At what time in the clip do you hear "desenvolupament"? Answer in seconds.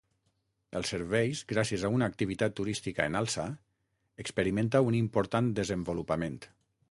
5.63-6.41